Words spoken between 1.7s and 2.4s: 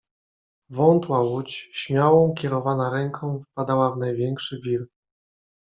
śmiałą